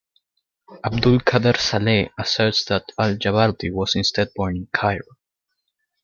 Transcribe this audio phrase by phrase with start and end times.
[0.83, 5.05] Abdulkader Saleh asserts that Al-Jabarti was instead born in Cairo.